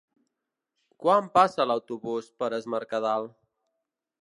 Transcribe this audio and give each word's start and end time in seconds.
Quan 1.03 1.27
passa 1.35 1.67
l'autobús 1.71 2.31
per 2.41 2.51
Es 2.59 2.67
Mercadal? 2.77 3.31